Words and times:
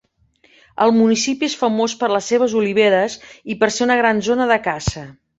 El 0.85 0.93
municipi 0.99 1.47
és 1.49 1.55
famós 1.59 1.93
per 1.99 2.09
les 2.13 2.29
seves 2.33 2.55
oliveres 2.61 3.17
i 3.55 3.57
per 3.65 3.69
ser 3.75 3.85
una 3.89 3.99
gran 4.01 4.23
zona 4.29 4.49
de 4.53 4.57
caça. 4.69 5.05